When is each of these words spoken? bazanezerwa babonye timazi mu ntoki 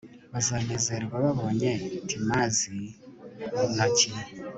bazanezerwa 0.31 1.15
babonye 1.25 1.71
timazi 2.09 2.67
mu 2.75 2.87
ntoki 3.73 4.09